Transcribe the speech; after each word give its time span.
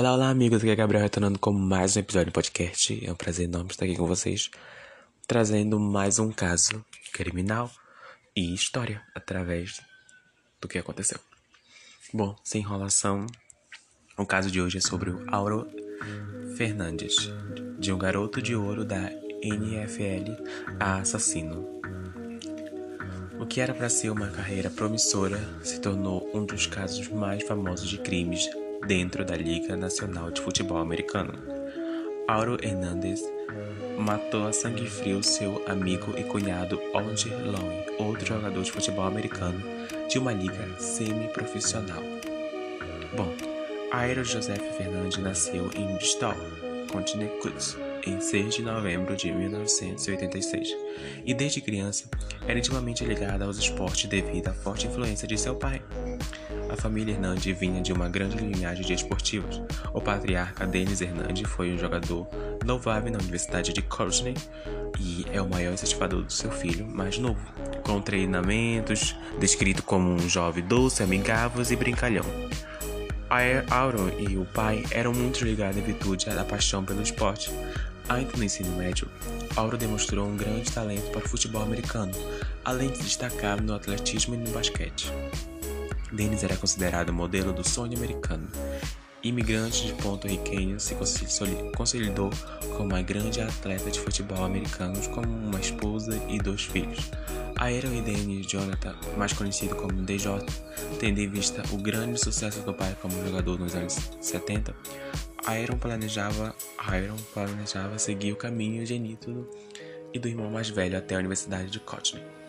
Olá, 0.00 0.14
olá, 0.14 0.30
amigos. 0.30 0.62
Aqui 0.62 0.70
é 0.70 0.74
Gabriel 0.74 1.02
retornando 1.02 1.38
com 1.38 1.52
mais 1.52 1.94
um 1.94 2.00
episódio 2.00 2.32
do 2.32 2.32
podcast. 2.32 3.06
É 3.06 3.12
um 3.12 3.14
prazer 3.14 3.44
enorme 3.44 3.70
estar 3.70 3.84
aqui 3.84 3.96
com 3.96 4.06
vocês, 4.06 4.50
trazendo 5.28 5.78
mais 5.78 6.18
um 6.18 6.32
caso 6.32 6.82
criminal 7.12 7.70
e 8.34 8.54
história 8.54 9.02
através 9.14 9.78
do 10.58 10.66
que 10.66 10.78
aconteceu. 10.78 11.18
Bom, 12.14 12.34
sem 12.42 12.62
enrolação, 12.62 13.26
o 14.16 14.24
caso 14.24 14.50
de 14.50 14.58
hoje 14.58 14.78
é 14.78 14.80
sobre 14.80 15.10
o 15.10 15.22
Auro 15.30 15.68
Fernandes, 16.56 17.16
de 17.78 17.92
um 17.92 17.98
garoto 17.98 18.40
de 18.40 18.56
ouro 18.56 18.86
da 18.86 19.12
NFL 19.42 20.32
a 20.80 21.00
assassino. 21.00 21.78
O 23.38 23.44
que 23.44 23.60
era 23.60 23.74
para 23.74 23.90
ser 23.90 24.08
uma 24.08 24.28
carreira 24.28 24.70
promissora 24.70 25.38
se 25.62 25.78
tornou 25.78 26.26
um 26.32 26.46
dos 26.46 26.66
casos 26.66 27.06
mais 27.08 27.42
famosos 27.42 27.86
de 27.86 27.98
crimes 27.98 28.48
dentro 28.86 29.24
da 29.24 29.36
Liga 29.36 29.76
Nacional 29.76 30.30
de 30.30 30.40
Futebol 30.40 30.78
Americano. 30.78 31.32
Auro 32.26 32.56
Hernandez 32.62 33.22
matou 33.98 34.46
a 34.46 34.52
sangue 34.52 34.88
frio 34.88 35.22
seu 35.22 35.62
amigo 35.68 36.14
e 36.16 36.24
cunhado 36.24 36.80
Alger 36.94 37.32
Lowe, 37.44 37.96
outro 37.98 38.26
jogador 38.26 38.62
de 38.62 38.72
futebol 38.72 39.04
americano 39.04 39.60
de 40.08 40.18
uma 40.18 40.32
liga 40.32 40.68
semi-profissional. 40.78 42.02
Bom, 43.16 43.34
Airo 43.92 44.24
Joseph 44.24 44.62
Fernandes 44.76 45.18
nasceu 45.18 45.70
em 45.74 45.94
Bristol, 45.96 46.34
Connecticut, 46.90 47.76
em 48.06 48.20
6 48.20 48.54
de 48.54 48.62
novembro 48.62 49.16
de 49.16 49.30
1986, 49.30 50.76
e 51.24 51.34
desde 51.34 51.60
criança 51.60 52.08
era 52.46 52.58
intimamente 52.58 53.04
ligada 53.04 53.44
aos 53.44 53.58
esportes 53.58 54.08
devido 54.08 54.48
à 54.48 54.52
forte 54.52 54.86
influência 54.86 55.28
de 55.28 55.36
seu 55.36 55.54
pai. 55.56 55.82
A 56.70 56.76
família 56.76 57.14
Hernandes 57.14 57.58
vinha 57.58 57.82
de 57.82 57.92
uma 57.92 58.08
grande 58.08 58.36
linhagem 58.36 58.86
de 58.86 58.92
esportivos. 58.92 59.60
O 59.92 60.00
patriarca 60.00 60.64
Denis 60.64 61.00
Hernandes 61.00 61.50
foi 61.50 61.72
um 61.72 61.78
jogador 61.78 62.28
louvável 62.64 63.10
na 63.10 63.18
Universidade 63.18 63.72
de 63.72 63.82
Courtney 63.82 64.34
e 64.98 65.26
é 65.32 65.42
o 65.42 65.48
maior 65.48 65.74
incentivador 65.74 66.22
do 66.22 66.32
seu 66.32 66.50
filho 66.50 66.86
mais 66.86 67.18
novo, 67.18 67.40
com 67.82 68.00
treinamentos, 68.00 69.16
descrito 69.40 69.82
como 69.82 70.10
um 70.10 70.28
jovem 70.28 70.64
doce, 70.64 71.02
amigável 71.02 71.64
e 71.68 71.76
brincalhão. 71.76 72.24
Aaron 73.28 74.10
e 74.18 74.36
o 74.36 74.44
pai 74.44 74.84
eram 74.92 75.12
muito 75.12 75.44
ligados 75.44 75.76
à 75.76 75.84
virtude 75.84 76.28
e 76.28 76.30
à 76.30 76.44
paixão 76.44 76.84
pelo 76.84 77.02
esporte. 77.02 77.50
Ainda 78.08 78.36
no 78.36 78.44
ensino 78.44 78.76
médio, 78.76 79.08
Auro 79.56 79.76
demonstrou 79.76 80.26
um 80.26 80.36
grande 80.36 80.70
talento 80.70 81.10
para 81.10 81.24
o 81.24 81.28
futebol 81.28 81.62
americano, 81.62 82.12
além 82.64 82.90
de 82.90 82.98
destacar 82.98 83.60
no 83.60 83.74
atletismo 83.74 84.34
e 84.34 84.38
no 84.38 84.50
basquete. 84.50 85.12
Dennis 86.12 86.42
era 86.42 86.56
considerado 86.56 87.10
o 87.10 87.14
modelo 87.14 87.52
do 87.52 87.66
sonho 87.66 87.96
americano. 87.96 88.48
Imigrante 89.22 89.86
de 89.86 89.92
porto-riquenho, 90.02 90.80
se 90.80 90.96
consolidou 91.76 92.30
como 92.76 92.88
uma 92.88 93.02
grande 93.02 93.40
atleta 93.42 93.90
de 93.90 94.00
futebol 94.00 94.44
americano 94.44 94.98
com 95.10 95.20
uma 95.20 95.60
esposa 95.60 96.18
e 96.28 96.38
dois 96.38 96.62
filhos. 96.64 97.10
Aaron 97.56 97.92
e 97.92 98.00
Dennis 98.00 98.46
Jonathan, 98.46 98.96
mais 99.18 99.34
conhecido 99.34 99.76
como 99.76 99.92
DJ, 99.92 100.38
tendo 100.98 101.20
em 101.20 101.28
vista 101.28 101.62
o 101.70 101.76
grande 101.76 102.18
sucesso 102.18 102.62
do 102.62 102.72
pai 102.72 102.96
como 103.02 103.22
jogador 103.26 103.58
nos 103.58 103.74
anos 103.74 103.98
70, 104.22 104.74
Aaron 105.46 105.76
planejava, 105.76 106.54
Aaron 106.78 107.16
planejava 107.34 107.98
seguir 107.98 108.32
o 108.32 108.36
caminho 108.36 108.86
genito 108.86 109.46
e 110.14 110.18
do 110.18 110.28
irmão 110.28 110.50
mais 110.50 110.70
velho 110.70 110.96
até 110.96 111.14
a 111.14 111.18
Universidade 111.18 111.70
de 111.70 111.80
Courtney. 111.80 112.39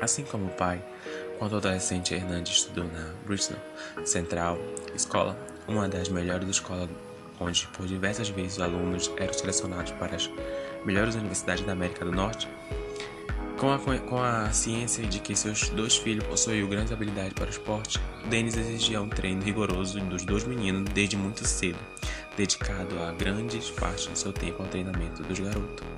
Assim 0.00 0.24
como 0.24 0.46
o 0.46 0.50
pai, 0.50 0.82
quando 1.38 1.56
adolescente, 1.56 2.14
Hernandes 2.14 2.58
estudou 2.58 2.84
na 2.84 3.12
Bristol 3.26 3.58
Central 4.04 4.58
Escola, 4.94 5.38
uma 5.68 5.88
das 5.88 6.08
melhores 6.08 6.48
escolas 6.48 6.88
onde 7.38 7.66
por 7.68 7.86
diversas 7.86 8.28
vezes 8.28 8.54
os 8.54 8.60
alunos 8.60 9.10
eram 9.16 9.32
selecionados 9.32 9.92
para 9.92 10.16
as 10.16 10.30
melhores 10.84 11.14
universidades 11.14 11.64
da 11.64 11.72
América 11.72 12.04
do 12.04 12.12
Norte. 12.12 12.48
Com 13.58 13.72
a, 13.72 13.78
com 13.78 14.18
a 14.18 14.50
ciência 14.52 15.06
de 15.06 15.20
que 15.20 15.36
seus 15.36 15.68
dois 15.70 15.96
filhos 15.96 16.24
possuíam 16.24 16.66
grandes 16.68 16.92
habilidades 16.92 17.34
para 17.34 17.46
o 17.46 17.50
esporte, 17.50 18.00
Dennis 18.30 18.56
exigia 18.56 19.02
um 19.02 19.08
treino 19.08 19.42
rigoroso 19.42 20.00
dos 20.00 20.24
dois 20.24 20.44
meninos 20.44 20.90
desde 20.94 21.16
muito 21.16 21.46
cedo, 21.46 21.78
dedicado 22.38 22.98
a 23.02 23.12
grandes 23.12 23.70
partes 23.70 24.08
de 24.08 24.18
seu 24.18 24.32
tempo 24.32 24.62
ao 24.62 24.68
treinamento 24.68 25.22
dos 25.22 25.38
garotos. 25.38 25.89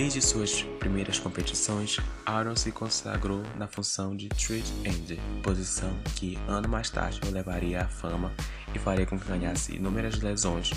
Desde 0.00 0.22
suas 0.22 0.62
primeiras 0.78 1.18
competições, 1.18 1.96
Aaron 2.24 2.54
se 2.54 2.70
consagrou 2.70 3.42
na 3.56 3.66
função 3.66 4.14
de 4.14 4.28
Street 4.36 4.64
End, 4.84 5.20
posição 5.42 5.92
que, 6.14 6.38
ano 6.46 6.68
mais 6.68 6.88
tarde, 6.88 7.20
o 7.26 7.32
levaria 7.32 7.80
à 7.80 7.88
fama 7.88 8.32
e 8.72 8.78
faria 8.78 9.04
com 9.04 9.18
que 9.18 9.26
ganhasse 9.26 9.74
inúmeras 9.74 10.20
lesões 10.20 10.70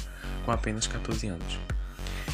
com 0.43 0.51
apenas 0.51 0.87
14 0.87 1.27
anos. 1.27 1.59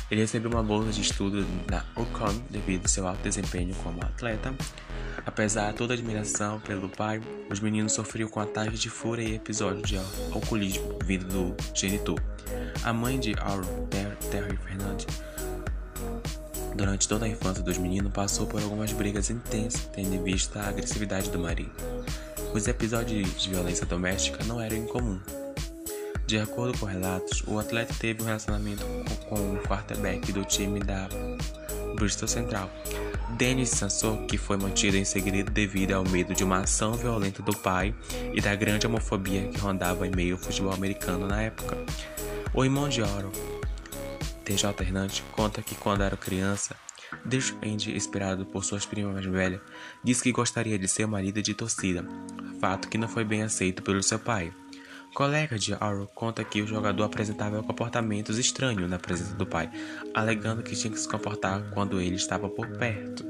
Ele 0.09 0.22
recebeu 0.22 0.50
uma 0.50 0.64
bolsa 0.64 0.94
de 0.94 1.02
estudo 1.02 1.46
na 1.70 1.84
UConn 2.02 2.42
devido 2.50 2.84
ao 2.84 2.88
seu 2.88 3.06
alto 3.06 3.22
desempenho 3.22 3.75
como 3.84 4.02
atleta. 4.02 4.56
Apesar 5.25 5.72
de 5.72 5.78
toda 5.80 5.94
a 5.94 5.98
admiração 5.98 6.62
pelo 6.62 6.88
pai, 6.88 7.22
os 7.52 7.59
meninos 7.59 7.92
sofriam 7.92 8.30
com 8.30 8.40
ataques 8.40 8.80
de 8.80 8.90
fúria 8.90 9.28
e 9.28 9.36
episódios 9.36 9.90
de 9.90 9.98
alcoolismo 10.31 10.98
vindo 11.04 11.25
do 11.25 11.75
genitor. 11.75 12.18
A 12.81 12.94
mãe 12.94 13.19
de 13.19 13.34
Aaron, 13.38 13.88
Terry 14.31 14.56
Fernandes, 14.56 15.06
Durante 16.78 17.08
toda 17.08 17.26
a 17.26 17.28
infância 17.28 17.64
dos 17.64 17.80
meninos, 17.80 18.14
passou 18.14 18.46
por 18.46 18.62
algumas 18.62 18.94
brigas 18.94 19.32
intensas, 19.32 19.90
tendo 19.92 20.14
em 20.14 20.24
vista 20.24 20.60
a 20.60 20.70
agressividade 20.70 21.32
do 21.32 21.40
marido. 21.40 21.72
Os 22.54 22.68
episódios 22.68 23.42
de 23.42 23.50
violência 23.50 23.84
doméstica 23.84 24.44
não 24.44 24.62
eram 24.62 24.78
incomum. 24.78 25.20
De 26.28 26.38
acordo 26.38 26.78
com 26.78 26.86
relatos, 26.86 27.44
o 27.48 27.58
atleta 27.58 27.96
teve 27.98 28.22
um 28.22 28.26
relacionamento 28.26 28.86
com 29.28 29.54
o 29.54 29.58
quarterback 29.64 30.32
do 30.32 30.46
time 30.46 30.80
da 30.80 31.10
Bristol 31.96 32.28
Central, 32.28 32.70
Dennis 33.38 33.70
Sansor, 33.70 34.28
que 34.28 34.38
foi 34.38 34.58
mantido 34.58 34.98
em 34.98 35.06
segredo 35.06 35.50
devido 35.50 35.94
ao 35.94 36.08
medo 36.08 36.36
de 36.36 36.44
uma 36.44 36.60
ação 36.60 36.94
violenta 36.94 37.42
do 37.42 37.58
pai 37.58 37.96
e 38.36 38.40
da 38.40 38.54
grande 38.54 38.86
homofobia 38.86 39.48
que 39.48 39.60
rondava 39.60 40.06
em 40.06 40.12
meio 40.16 40.36
ao 40.36 40.40
futebol 40.40 40.74
americano 40.74 41.28
na 41.28 41.42
época. 41.42 41.76
O 42.54 42.64
irmão 42.64 42.88
de 42.88 43.02
Oro, 43.02 43.32
TJ 44.47 44.81
Hernandes 44.81 45.22
conta 45.34 45.62
que 45.62 45.75
quando 45.75 46.03
era 46.03 46.16
criança, 46.16 46.74
Andy, 47.62 47.94
inspirado 47.94 48.46
por 48.46 48.63
suas 48.63 48.85
primas 48.85 49.13
mais 49.13 49.25
velhas, 49.25 49.59
disse 50.02 50.24
que 50.24 50.31
gostaria 50.31 50.80
de 50.80 50.88
ser 50.88 51.06
marido 51.06 51.41
de 51.41 51.53
torcida, 51.53 52.06
fato 52.62 52.88
que 52.88 52.97
não 52.97 53.09
foi 53.09 53.25
bem 53.25 53.44
aceito 53.44 53.84
pelo 53.84 54.02
seu 54.02 54.18
pai. 54.18 54.53
Colega 55.13 55.59
de 55.59 55.74
Arrow 55.74 56.07
conta 56.16 56.46
que 56.46 56.62
o 56.62 56.68
jogador 56.68 57.03
apresentava 57.03 57.62
comportamentos 57.62 58.38
estranhos 58.38 58.90
na 58.90 58.97
presença 58.97 59.36
do 59.36 59.46
pai, 59.46 59.69
alegando 60.13 60.63
que 60.63 60.78
tinha 60.78 60.94
que 60.94 61.00
se 61.00 61.09
comportar 61.09 61.69
quando 61.72 62.00
ele 62.00 62.16
estava 62.16 62.47
por 62.47 62.68
perto. 62.68 63.25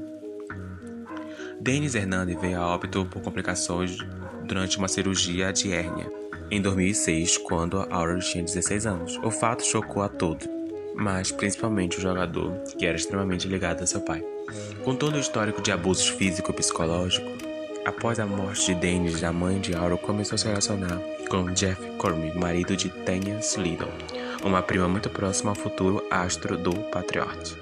Denis 1.60 1.96
Hernandes 1.96 2.40
veio 2.40 2.60
a 2.60 2.66
óbito 2.68 3.04
por 3.06 3.22
complicações 3.22 3.98
durante 4.44 4.78
uma 4.78 4.86
cirurgia 4.86 5.52
de 5.52 5.72
hérnia 5.72 6.12
em 6.48 6.62
2006, 6.62 7.38
quando 7.38 7.86
Auro 7.90 8.20
tinha 8.20 8.44
16 8.44 8.86
anos. 8.86 9.18
O 9.24 9.30
fato 9.32 9.64
chocou 9.66 10.02
a 10.02 10.08
todos 10.08 10.57
mas 10.98 11.30
principalmente 11.30 11.96
o 11.96 12.00
jogador, 12.00 12.52
que 12.76 12.84
era 12.84 12.96
extremamente 12.96 13.46
ligado 13.46 13.82
a 13.82 13.86
seu 13.86 14.00
pai. 14.00 14.22
Com 14.84 14.96
todo 14.96 15.14
o 15.14 15.20
histórico 15.20 15.62
de 15.62 15.70
abusos 15.70 16.08
físico 16.08 16.50
e 16.50 16.54
psicológico, 16.54 17.30
após 17.84 18.18
a 18.18 18.26
morte 18.26 18.66
de 18.66 18.80
Dennis, 18.80 19.22
a 19.22 19.32
mãe 19.32 19.60
de 19.60 19.76
Auro 19.76 19.96
começou 19.96 20.34
a 20.34 20.38
se 20.38 20.46
relacionar 20.46 20.98
com 21.30 21.52
Jeff 21.52 21.80
Cormier, 21.98 22.36
marido 22.36 22.76
de 22.76 22.88
Tanya 22.88 23.38
Slidell, 23.38 23.92
uma 24.42 24.60
prima 24.60 24.88
muito 24.88 25.08
próxima 25.08 25.52
ao 25.52 25.54
futuro 25.54 26.04
astro 26.10 26.56
do 26.56 26.74
Patriot, 26.90 27.56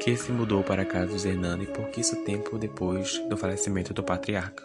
que 0.00 0.16
se 0.16 0.32
mudou 0.32 0.62
para 0.62 0.82
a 0.82 0.86
casa 0.86 1.12
dos 1.12 1.26
Hernani 1.26 1.66
pouquíssimo 1.66 2.24
tempo 2.24 2.56
depois 2.56 3.18
do 3.28 3.36
falecimento 3.36 3.92
do 3.92 4.02
patriarca. 4.02 4.64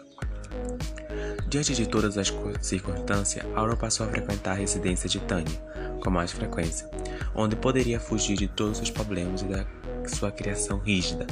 Diante 1.46 1.74
de 1.74 1.86
todas 1.86 2.16
as 2.16 2.32
circunstâncias, 2.60 3.44
Auro 3.54 3.76
passou 3.76 4.06
a 4.06 4.08
frequentar 4.08 4.52
a 4.52 4.54
residência 4.54 5.08
de 5.08 5.18
Tanya 5.20 5.68
com 5.98 6.10
mais 6.10 6.32
frequência, 6.32 6.88
onde 7.34 7.56
poderia 7.56 8.00
fugir 8.00 8.36
de 8.36 8.48
todos 8.48 8.80
os 8.80 8.90
problemas 8.90 9.42
e 9.42 9.44
da 9.44 9.64
sua 10.06 10.30
criação 10.30 10.78
rígida. 10.78 11.26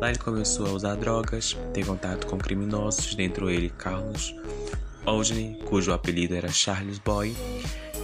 Lá 0.00 0.10
ele 0.10 0.18
começou 0.18 0.66
a 0.66 0.70
usar 0.70 0.96
drogas, 0.96 1.56
ter 1.72 1.84
contato 1.84 2.26
com 2.26 2.38
criminosos, 2.38 3.14
dentre 3.14 3.44
eles 3.52 3.72
Carlos 3.78 4.34
Oldney, 5.06 5.58
cujo 5.64 5.92
apelido 5.92 6.34
era 6.34 6.48
Charles 6.48 6.98
Boy, 6.98 7.34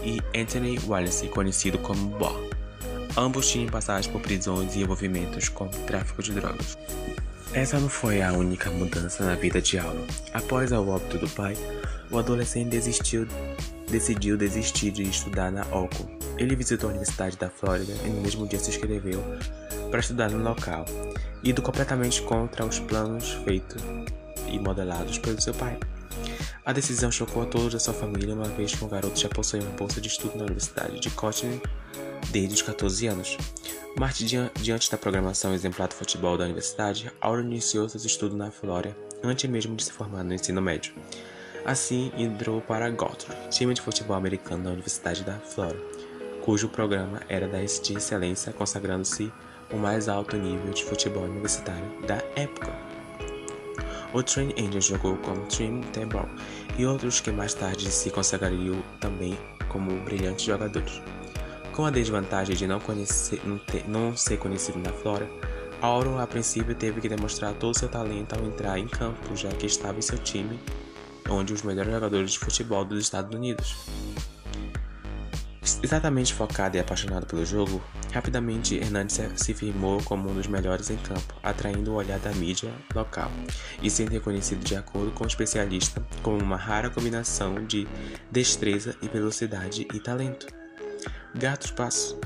e 0.02 0.20
Anthony 0.38 0.78
Wallace, 0.86 1.28
conhecido 1.28 1.78
como 1.78 2.08
Bo. 2.18 2.32
Ambos 3.16 3.48
tinham 3.48 3.68
passagem 3.68 4.10
por 4.10 4.20
prisões 4.20 4.74
e 4.74 4.80
envolvimentos 4.80 5.48
com 5.48 5.68
tráfico 5.68 6.22
de 6.22 6.32
drogas. 6.32 6.76
Essa 7.52 7.78
não 7.78 7.88
foi 7.88 8.20
a 8.20 8.32
única 8.32 8.68
mudança 8.70 9.24
na 9.24 9.36
vida 9.36 9.62
de 9.62 9.78
Auro. 9.78 10.04
Após 10.32 10.72
o 10.72 10.88
óbito 10.88 11.18
do 11.18 11.28
pai, 11.28 11.56
o 12.10 12.18
adolescente 12.18 12.70
desistiu, 12.70 13.28
decidiu 13.88 14.36
desistir 14.36 14.90
de 14.90 15.04
estudar 15.04 15.52
na 15.52 15.62
OCO. 15.66 16.23
Ele 16.38 16.56
visitou 16.56 16.88
a 16.88 16.90
Universidade 16.90 17.36
da 17.36 17.48
Flórida 17.48 17.92
e 18.04 18.08
no 18.08 18.20
mesmo 18.20 18.46
dia 18.46 18.58
se 18.58 18.70
inscreveu 18.70 19.22
para 19.90 20.00
estudar 20.00 20.30
no 20.30 20.42
local, 20.42 20.84
indo 21.42 21.62
completamente 21.62 22.22
contra 22.22 22.64
os 22.64 22.80
planos 22.80 23.32
feitos 23.44 23.82
e 24.48 24.58
modelados 24.58 25.18
pelo 25.18 25.40
seu 25.40 25.54
pai. 25.54 25.78
A 26.64 26.72
decisão 26.72 27.12
chocou 27.12 27.42
a 27.42 27.46
todos 27.46 27.74
da 27.74 27.78
sua 27.78 27.94
família, 27.94 28.34
uma 28.34 28.48
vez 28.48 28.74
que 28.74 28.84
o 28.84 28.88
garoto 28.88 29.18
já 29.18 29.28
possuía 29.28 29.62
uma 29.62 29.76
bolsa 29.76 30.00
de 30.00 30.08
estudo 30.08 30.36
na 30.36 30.44
Universidade 30.44 30.98
de 30.98 31.10
Cotton 31.10 31.60
desde 32.30 32.54
os 32.54 32.62
14 32.62 33.06
anos. 33.06 33.36
Mas 33.96 34.18
diante 34.18 34.90
da 34.90 34.98
programação 34.98 35.54
exemplar 35.54 35.88
do 35.88 35.94
futebol 35.94 36.36
da 36.36 36.44
universidade, 36.44 37.12
Auro 37.20 37.42
iniciou 37.42 37.88
seus 37.88 38.04
estudos 38.04 38.36
na 38.36 38.50
Flórida 38.50 38.96
antes 39.22 39.48
mesmo 39.48 39.76
de 39.76 39.84
se 39.84 39.92
formar 39.92 40.24
no 40.24 40.34
ensino 40.34 40.60
médio. 40.60 40.94
Assim, 41.64 42.12
entrou 42.16 42.60
para 42.60 42.90
Gothard, 42.90 43.48
time 43.50 43.72
de 43.72 43.80
futebol 43.80 44.16
americano 44.16 44.64
da 44.64 44.70
Universidade 44.70 45.22
da 45.22 45.38
Flórida, 45.38 45.82
cujo 46.44 46.68
programa 46.68 47.22
era 47.26 47.48
da 47.48 47.58
de 47.58 47.94
excelência, 47.94 48.52
consagrando-se 48.52 49.32
o 49.72 49.78
mais 49.78 50.10
alto 50.10 50.36
nível 50.36 50.74
de 50.74 50.84
futebol 50.84 51.24
universitário 51.24 51.82
da 52.06 52.22
época. 52.36 52.70
O 54.12 54.22
Train 54.22 54.52
Angel 54.58 54.80
jogou 54.82 55.16
como 55.16 55.46
Trim 55.46 55.80
Tebal 55.84 56.28
e 56.76 56.84
outros 56.84 57.18
que 57.18 57.30
mais 57.32 57.54
tarde 57.54 57.90
se 57.90 58.10
consagrariam 58.10 58.76
também 59.00 59.38
como 59.70 59.98
brilhantes 60.04 60.44
jogadores. 60.44 61.00
Com 61.72 61.86
a 61.86 61.90
desvantagem 61.90 62.54
de 62.54 62.66
não, 62.66 62.78
conhecer, 62.78 63.40
não, 63.46 63.56
ter, 63.56 63.88
não 63.88 64.14
ser 64.14 64.36
conhecido 64.36 64.78
na 64.78 64.92
Flora, 64.92 65.26
Auro 65.80 66.18
a 66.18 66.26
princípio 66.26 66.74
teve 66.74 67.00
que 67.00 67.08
demonstrar 67.08 67.54
todo 67.54 67.76
seu 67.76 67.88
talento 67.88 68.34
ao 68.34 68.44
entrar 68.44 68.78
em 68.78 68.86
campo, 68.86 69.34
já 69.34 69.48
que 69.48 69.64
estava 69.64 69.98
em 69.98 70.02
seu 70.02 70.18
time, 70.18 70.60
onde 71.28 71.54
os 71.54 71.62
melhores 71.62 71.90
jogadores 71.90 72.32
de 72.32 72.38
futebol 72.38 72.84
dos 72.84 73.00
Estados 73.00 73.34
Unidos. 73.34 73.74
Exatamente 75.82 76.34
focado 76.34 76.76
e 76.76 76.80
apaixonado 76.80 77.26
pelo 77.26 77.44
jogo, 77.44 77.82
rapidamente 78.12 78.76
Hernandes 78.76 79.18
se 79.36 79.54
firmou 79.54 80.02
como 80.02 80.30
um 80.30 80.34
dos 80.34 80.46
melhores 80.46 80.90
em 80.90 80.96
campo, 80.96 81.34
atraindo 81.42 81.92
o 81.92 81.94
olhar 81.94 82.18
da 82.18 82.32
mídia 82.32 82.70
local 82.94 83.30
e 83.82 83.90
sendo 83.90 84.10
reconhecido 84.10 84.62
de 84.62 84.76
acordo 84.76 85.10
com 85.12 85.24
o 85.24 85.26
especialista 85.26 86.04
como 86.22 86.38
uma 86.38 86.56
rara 86.56 86.90
combinação 86.90 87.64
de 87.64 87.88
destreza 88.30 88.94
e 89.00 89.08
velocidade 89.08 89.88
e 89.92 89.98
talento. 89.98 90.46
Gatos 91.34 91.70
Passo. 91.70 92.18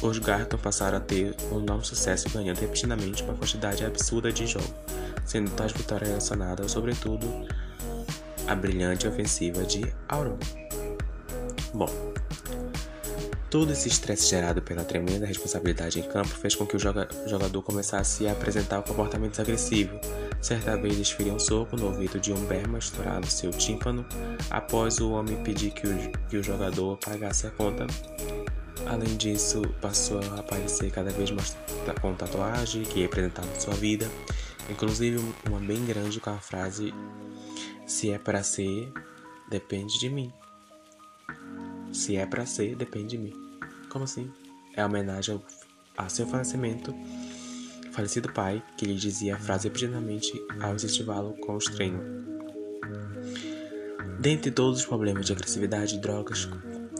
Os 0.00 0.18
Garton 0.18 0.58
passaram 0.58 0.98
a 0.98 1.00
ter 1.00 1.34
um 1.50 1.58
enorme 1.60 1.84
sucesso 1.84 2.28
ganhando 2.28 2.60
repetidamente 2.60 3.22
uma 3.22 3.34
quantidade 3.34 3.84
absurda 3.84 4.30
de 4.30 4.46
jogos, 4.46 4.72
sendo 5.24 5.50
tais 5.52 5.72
vitórias 5.72 6.10
relacionadas 6.10 6.70
sobretudo 6.70 7.26
à 8.46 8.54
brilhante 8.54 9.08
ofensiva 9.08 9.64
de 9.64 9.92
Auron. 10.08 10.38
Bom, 11.74 11.88
todo 13.50 13.72
esse 13.72 13.88
estresse 13.88 14.28
gerado 14.28 14.62
pela 14.62 14.84
tremenda 14.84 15.26
responsabilidade 15.26 16.00
em 16.00 16.02
campo 16.02 16.28
fez 16.28 16.54
com 16.54 16.66
que 16.66 16.76
o 16.76 16.78
jogador 16.78 17.62
começasse 17.62 18.26
a 18.26 18.32
apresentar 18.32 18.80
um 18.80 18.82
comportamento 18.82 19.40
agressivo. 19.40 19.98
Certa 20.40 20.76
vez 20.76 20.96
desferiu 20.96 21.34
um 21.34 21.38
soco 21.38 21.76
no 21.76 21.86
ouvido 21.86 22.20
de 22.20 22.32
um 22.32 22.44
berma 22.46 22.78
estourado 22.78 23.26
seu 23.26 23.50
tímpano 23.50 24.04
após 24.50 24.98
o 24.98 25.12
homem 25.12 25.42
pedir 25.42 25.70
que 25.70 25.86
o, 25.86 26.12
que 26.28 26.36
o 26.36 26.42
jogador 26.42 26.98
pagasse 26.98 27.46
a 27.46 27.50
conta 27.50 27.86
Além 28.86 29.16
disso, 29.16 29.62
passou 29.80 30.20
a 30.20 30.40
aparecer 30.40 30.90
cada 30.90 31.10
vez 31.10 31.30
mais 31.30 31.56
com 32.00 32.14
tatuagem 32.14 32.84
que 32.84 33.00
representava 33.00 33.48
sua 33.58 33.74
vida, 33.74 34.08
inclusive 34.70 35.18
uma 35.48 35.58
bem 35.58 35.84
grande 35.84 36.20
com 36.20 36.30
a 36.30 36.38
frase: 36.38 36.94
Se 37.86 38.10
é 38.10 38.18
para 38.18 38.42
ser, 38.44 38.92
depende 39.50 39.98
de 39.98 40.08
mim. 40.08 40.32
Se 41.96 42.14
é 42.14 42.26
para 42.26 42.44
ser, 42.44 42.76
depende 42.76 43.16
de 43.16 43.18
mim. 43.18 43.32
Como 43.88 44.04
assim? 44.04 44.30
É 44.74 44.84
homenagem 44.84 45.42
ao, 45.96 46.10
seu 46.10 46.26
falecimento, 46.26 46.94
falecido 47.90 48.30
pai, 48.30 48.62
que 48.76 48.84
lhe 48.84 48.94
dizia 48.94 49.34
a 49.34 49.38
frase 49.38 49.66
repetidamente 49.66 50.30
ao 50.60 50.74
incentivá-lo 50.74 51.32
com 51.38 51.56
os 51.56 51.64
treinos. 51.64 52.04
Dentre 54.20 54.50
todos 54.50 54.80
os 54.80 54.86
problemas 54.86 55.24
de 55.24 55.32
agressividade 55.32 55.96
e 55.96 55.98
drogas, 55.98 56.46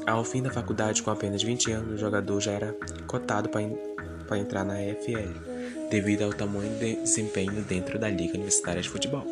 ao 0.07 0.25
fim 0.25 0.43
da 0.43 0.51
faculdade, 0.51 1.03
com 1.03 1.11
apenas 1.11 1.43
20 1.43 1.73
anos, 1.73 1.95
o 1.95 1.99
jogador 1.99 2.41
já 2.41 2.53
era 2.53 2.75
cotado 3.07 3.51
para 3.51 4.39
entrar 4.39 4.65
na 4.65 4.83
EFL, 4.83 5.89
devido 5.91 6.23
ao 6.23 6.33
tamanho 6.33 6.73
de 6.79 6.97
desempenho 6.97 7.63
dentro 7.63 7.99
da 7.99 8.09
Liga 8.09 8.33
Universitária 8.33 8.81
de 8.81 8.89
Futebol, 8.89 9.27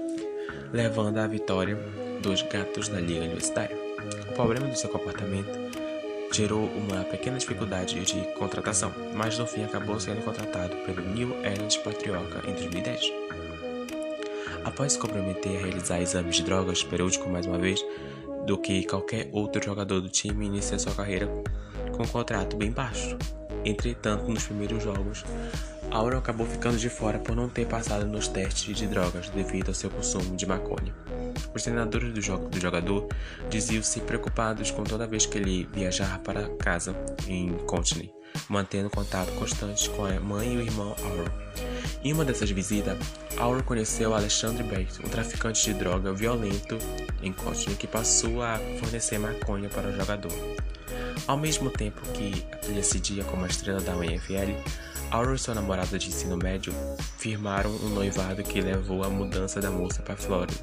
levando 0.70 1.16
à 1.16 1.26
vitória 1.26 1.78
dos 2.22 2.42
gatos 2.42 2.88
da 2.88 3.00
Liga 3.00 3.24
Universitária. 3.24 3.83
O 4.28 4.32
problema 4.34 4.66
do 4.68 4.76
seu 4.76 4.90
comportamento 4.90 5.50
gerou 6.32 6.64
uma 6.66 7.04
pequena 7.04 7.38
dificuldade 7.38 8.04
de 8.04 8.20
contratação, 8.34 8.92
mas 9.14 9.38
no 9.38 9.46
fim 9.46 9.64
acabou 9.64 10.00
sendo 10.00 10.24
contratado 10.24 10.74
pelo 10.78 11.00
New 11.00 11.30
Orleans 11.30 11.76
Patrioca 11.76 12.42
em 12.48 12.54
2010. 12.54 13.12
Após 14.64 14.94
se 14.94 14.98
comprometer 14.98 15.56
a 15.56 15.60
realizar 15.60 16.00
exames 16.00 16.36
de 16.36 16.42
drogas 16.42 16.82
periódicos 16.82 17.30
mais 17.30 17.46
uma 17.46 17.58
vez, 17.58 17.80
do 18.46 18.58
que 18.58 18.84
qualquer 18.84 19.28
outro 19.32 19.62
jogador 19.62 20.00
do 20.00 20.08
time 20.08 20.46
inicia 20.46 20.78
sua 20.78 20.94
carreira 20.94 21.28
com 21.96 22.02
um 22.02 22.08
contrato 22.08 22.56
bem 22.56 22.70
baixo. 22.70 23.16
Entretanto, 23.64 24.28
nos 24.28 24.44
primeiros 24.44 24.82
jogos, 24.82 25.24
Auro 25.90 26.18
acabou 26.18 26.46
ficando 26.46 26.76
de 26.76 26.88
fora 26.88 27.18
por 27.18 27.36
não 27.36 27.48
ter 27.48 27.66
passado 27.66 28.04
nos 28.04 28.26
testes 28.26 28.76
de 28.76 28.86
drogas 28.86 29.30
devido 29.30 29.68
ao 29.68 29.74
seu 29.74 29.88
consumo 29.88 30.36
de 30.36 30.44
maconha. 30.44 30.92
Os 31.54 31.62
treinadores 31.62 32.12
do, 32.12 32.20
jo 32.20 32.36
do 32.36 32.60
jogador 32.60 33.08
diziam-se 33.48 34.00
preocupados 34.00 34.70
com 34.70 34.82
toda 34.82 35.06
vez 35.06 35.24
que 35.24 35.38
ele 35.38 35.68
viajava 35.72 36.18
para 36.18 36.48
casa 36.56 36.96
em 37.28 37.52
Courtney, 37.66 38.12
mantendo 38.48 38.90
contato 38.90 39.30
constante 39.32 39.88
com 39.90 40.04
a 40.04 40.18
mãe 40.18 40.54
e 40.54 40.56
o 40.56 40.62
irmão 40.62 40.96
Auro. 41.04 41.30
Em 42.02 42.12
uma 42.12 42.24
dessas 42.24 42.50
visitas, 42.50 42.98
Auro 43.38 43.62
conheceu 43.62 44.14
Alexandre 44.14 44.62
Bates, 44.64 44.98
um 44.98 45.08
traficante 45.08 45.64
de 45.64 45.74
droga 45.74 46.12
violento 46.12 46.76
em 47.22 47.32
Courtney 47.32 47.76
que 47.76 47.86
passou 47.86 48.42
a 48.42 48.58
fornecer 48.80 49.18
maconha 49.18 49.68
para 49.68 49.88
o 49.88 49.96
jogador. 49.96 50.32
Ao 51.26 51.36
mesmo 51.36 51.70
tempo 51.70 52.02
que 52.12 52.44
ele 52.64 52.80
assidia 52.80 53.24
como 53.24 53.44
a 53.44 53.48
estrela 53.48 53.80
da 53.80 53.96
UNFL, 53.96 54.52
Auro 55.10 55.34
e 55.34 55.38
sua 55.38 55.54
namorada 55.54 55.98
de 55.98 56.08
ensino 56.08 56.36
médio 56.36 56.72
firmaram 57.18 57.70
um 57.70 57.88
noivado 57.88 58.42
que 58.42 58.60
levou 58.60 59.04
à 59.04 59.08
mudança 59.08 59.60
da 59.60 59.70
moça 59.70 60.02
para 60.02 60.16
Flórida 60.16 60.54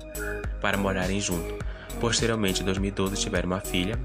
para 0.61 0.77
morarem 0.77 1.19
juntos. 1.19 1.57
Posteriormente, 1.99 2.61
em 2.61 2.65
2012, 2.65 3.15
tiveram 3.17 3.47
uma 3.47 3.59
filha, 3.59 3.99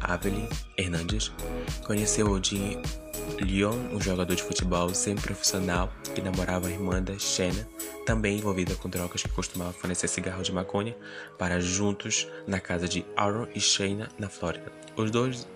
Avelyn 0.00 0.48
Hernandes. 0.76 1.32
Conheceu 1.84 2.30
Odin 2.30 2.80
Leon, 3.40 3.76
um 3.92 4.00
jogador 4.00 4.34
de 4.34 4.42
futebol 4.42 4.92
semi-profissional 4.94 5.92
que 6.14 6.20
namorava 6.20 6.68
a 6.68 6.70
irmã 6.70 7.02
da 7.02 7.18
Shanna, 7.18 7.66
também 8.06 8.38
envolvida 8.38 8.74
com 8.74 8.88
drogas 8.88 9.22
que 9.22 9.28
costumava 9.28 9.72
fornecer 9.72 10.08
cigarros 10.08 10.46
de 10.46 10.52
maconha 10.52 10.96
para 11.38 11.60
juntos 11.60 12.28
na 12.46 12.60
casa 12.60 12.88
de 12.88 13.04
Aaron 13.16 13.46
e 13.54 13.60
Shayna, 13.60 14.08
na 14.18 14.28
Flórida, 14.28 14.70
os 14.96 15.10
dois, 15.10 15.48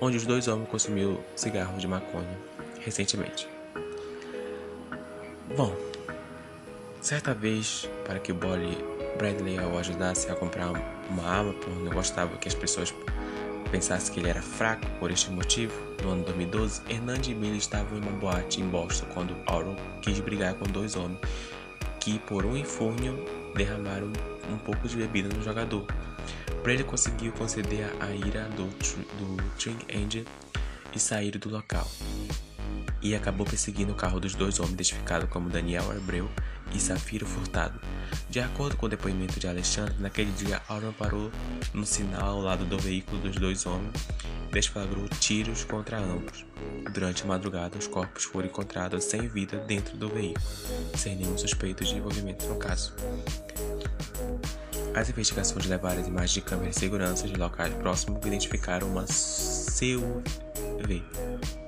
onde 0.00 0.16
os 0.16 0.26
dois 0.26 0.48
homens 0.48 0.68
consumiram 0.68 1.18
cigarros 1.34 1.80
de 1.80 1.88
maconha 1.88 2.56
recentemente. 2.86 3.48
Bom, 5.56 5.76
certa 7.00 7.34
vez, 7.34 7.90
para 8.06 8.20
que 8.20 8.30
o 8.30 8.34
Bradley 8.34 9.58
o 9.58 9.76
ajudasse 9.76 10.30
a 10.30 10.36
comprar 10.36 10.70
uma 11.10 11.24
arma, 11.24 11.52
porque 11.52 11.82
não 11.82 11.92
gostava 11.92 12.36
que 12.38 12.46
as 12.46 12.54
pessoas 12.54 12.94
pensassem 13.72 14.14
que 14.14 14.20
ele 14.20 14.28
era 14.28 14.40
fraco 14.40 14.86
por 15.00 15.10
este 15.10 15.30
motivo, 15.30 15.74
no 16.02 16.12
ano 16.12 16.24
2012, 16.24 16.82
Hernandes 16.88 17.28
e 17.30 17.34
Billy 17.34 17.58
estavam 17.58 17.98
em 17.98 18.02
uma 18.02 18.12
boate 18.12 18.60
em 18.60 18.68
Boston 18.68 19.06
quando 19.12 19.36
Auron 19.46 19.74
quis 20.00 20.20
brigar 20.20 20.54
com 20.54 20.64
dois 20.66 20.94
homens 20.94 21.18
que, 21.98 22.20
por 22.20 22.46
um 22.46 22.56
infúrnio, 22.56 23.24
derramaram 23.56 24.12
um 24.48 24.58
pouco 24.58 24.86
de 24.86 24.96
bebida 24.96 25.28
no 25.34 25.42
jogador. 25.42 25.84
Brady 26.62 26.84
conseguiu 26.84 27.32
conceder 27.32 27.90
a 27.98 28.10
ira 28.10 28.44
do, 28.50 28.66
do 28.66 29.42
Tring 29.58 29.78
Angel 29.92 30.24
e 30.94 31.00
sair 31.00 31.36
do 31.36 31.48
local. 31.48 31.88
E 33.06 33.14
acabou 33.14 33.46
perseguindo 33.46 33.92
o 33.92 33.94
carro 33.94 34.18
dos 34.18 34.34
dois 34.34 34.58
homens 34.58 34.74
identificados 34.74 35.30
como 35.30 35.48
Daniel 35.48 35.92
Abreu 35.92 36.28
e 36.74 36.80
Safiro 36.80 37.24
Furtado. 37.24 37.80
De 38.28 38.40
acordo 38.40 38.76
com 38.76 38.86
o 38.86 38.88
depoimento 38.88 39.38
de 39.38 39.46
Alexandre, 39.46 39.94
naquele 40.00 40.32
dia 40.32 40.60
Auron 40.66 40.90
parou 40.90 41.30
no 41.72 41.86
sinal 41.86 42.30
ao 42.30 42.40
lado 42.40 42.64
do 42.64 42.76
veículo 42.76 43.18
dos 43.18 43.36
dois 43.36 43.64
homens 43.64 43.92
e 44.48 44.52
desflagrou 44.52 45.08
tiros 45.20 45.62
contra 45.62 46.00
ambos. 46.00 46.44
Durante 46.92 47.22
a 47.22 47.26
madrugada, 47.26 47.78
os 47.78 47.86
corpos 47.86 48.24
foram 48.24 48.48
encontrados 48.48 49.04
sem 49.04 49.28
vida 49.28 49.56
dentro 49.58 49.96
do 49.96 50.08
veículo, 50.08 50.44
sem 50.96 51.14
nenhum 51.14 51.38
suspeito 51.38 51.84
de 51.84 51.94
envolvimento 51.94 52.44
no 52.46 52.56
caso. 52.56 52.92
As 54.96 55.08
investigações 55.08 55.66
levaram 55.66 56.00
as 56.00 56.08
imagens 56.08 56.32
de 56.32 56.40
câmeras 56.40 56.74
de 56.74 56.80
segurança 56.80 57.28
de 57.28 57.36
locais 57.36 57.72
próximos 57.74 58.18
que 58.20 58.26
identificaram 58.26 58.88
uma 58.88 59.06
CUV 60.86 61.02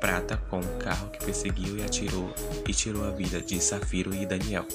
prata 0.00 0.36
com 0.48 0.60
um 0.60 0.78
carro 0.78 1.10
que 1.10 1.24
perseguiu 1.24 1.76
e 1.76 1.82
atirou 1.82 2.32
e 2.66 2.72
tirou 2.72 3.04
a 3.04 3.10
vida 3.10 3.40
de 3.40 3.60
Safiro 3.60 4.14
e 4.14 4.24
Daniel 4.24 4.66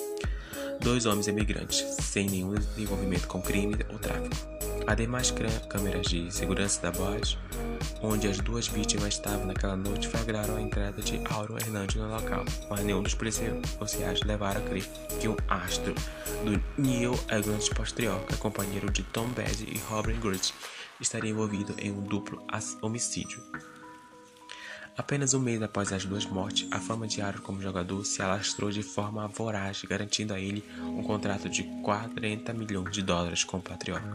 dois 0.82 1.06
homens 1.06 1.28
imigrantes, 1.28 1.78
sem 2.02 2.30
nenhum 2.30 2.56
envolvimento 2.78 3.26
com 3.28 3.42
crime 3.42 3.78
ou 3.90 3.98
tráfico. 3.98 4.36
Ademais, 4.86 5.34
câmeras 5.70 6.08
de 6.08 6.30
segurança 6.30 6.82
da 6.82 6.92
Bosch 6.92 7.38
onde 8.02 8.28
as 8.28 8.38
duas 8.40 8.68
vítimas 8.68 9.14
estavam 9.14 9.46
naquela 9.46 9.78
noite, 9.78 10.10
flagraram 10.10 10.58
a 10.58 10.62
entrada 10.62 11.02
de 11.02 11.22
Auro 11.30 11.58
Hernandes 11.58 11.96
no 11.96 12.10
local, 12.10 12.44
mas 12.70 12.82
nenhum 12.82 13.02
dos 13.02 13.16
policiais 13.16 14.22
levaram 14.26 14.60
a 14.60 14.70
crer 14.70 14.86
que 15.22 15.28
um 15.30 15.38
astro 15.48 15.96
do 16.44 16.82
Neil 16.82 17.14
England 17.32 17.70
Patriarca, 17.74 18.36
companheiro 18.38 18.92
de 18.92 19.04
Tom 19.04 19.28
Bede 19.30 19.64
e 19.64 19.78
Robin 19.90 20.20
Grudge, 20.20 20.54
estaria 21.00 21.32
envolvido 21.32 21.74
em 21.78 21.92
um 21.92 22.02
duplo 22.02 22.46
homicídio. 22.82 23.42
Apenas 24.96 25.34
um 25.34 25.40
mês 25.40 25.60
após 25.62 25.92
as 25.92 26.06
duas 26.06 26.24
mortes, 26.26 26.68
a 26.72 26.80
fama 26.80 27.08
de 27.08 27.20
Aro 27.20 27.42
como 27.42 27.62
jogador 27.62 28.06
se 28.06 28.22
alastrou 28.22 28.70
de 28.70 28.84
forma 28.84 29.28
voraz, 29.28 29.82
garantindo 29.84 30.34
a 30.34 30.40
ele 30.40 30.64
um 30.80 31.02
contrato 31.02 31.50
de 31.50 31.64
40 31.82 32.54
milhões 32.54 32.92
de 32.92 33.02
dólares 33.02 33.44
com 33.44 33.58
o 33.58 33.62
Patriota. 33.62 34.06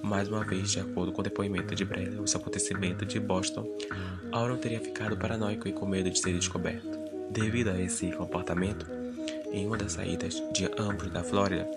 Mais 0.00 0.28
uma 0.28 0.44
vez, 0.44 0.70
de 0.70 0.80
acordo 0.80 1.10
com 1.10 1.20
o 1.20 1.24
depoimento 1.24 1.74
de 1.74 1.84
Bradley, 1.84 2.20
os 2.20 2.34
acontecimentos 2.36 3.08
de 3.08 3.18
Boston, 3.18 3.66
Aaron 4.32 4.58
teria 4.58 4.80
ficado 4.80 5.16
paranoico 5.16 5.66
e 5.66 5.72
com 5.72 5.86
medo 5.86 6.08
de 6.08 6.20
ser 6.20 6.32
descoberto. 6.32 6.98
Devido 7.30 7.70
a 7.70 7.80
esse 7.80 8.12
comportamento, 8.12 8.86
em 9.52 9.66
uma 9.66 9.76
das 9.76 9.92
saídas 9.92 10.40
de 10.52 10.70
ambos 10.78 11.10
da 11.10 11.24
Flórida, 11.24 11.68